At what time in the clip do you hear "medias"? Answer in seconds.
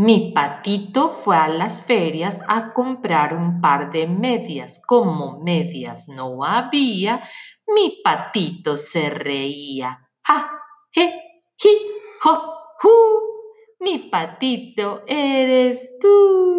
4.06-4.80, 5.40-6.06